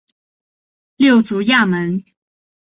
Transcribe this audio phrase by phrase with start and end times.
[0.97, 2.03] 六足亚门。